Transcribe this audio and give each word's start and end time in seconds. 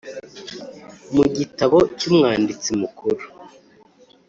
mu 1.15 1.23
gitabo 1.37 1.77
cy 1.97 2.05
Umwanditsi 2.09 2.69
Mukuru 2.81 3.23